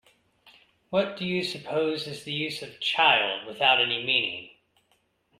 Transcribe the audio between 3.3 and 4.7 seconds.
without any meaning?